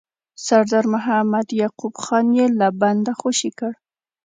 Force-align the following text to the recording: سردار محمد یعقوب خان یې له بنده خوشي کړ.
سردار 0.45 0.85
محمد 0.93 1.47
یعقوب 1.61 1.93
خان 2.03 2.25
یې 2.37 2.45
له 2.59 2.67
بنده 2.81 3.13
خوشي 3.19 3.51
کړ. 3.59 3.71